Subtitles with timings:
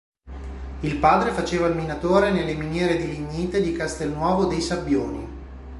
[0.79, 5.27] Il padre faceva il minatore nelle miniere di lignite di Castelnuovo dei Sabbioni.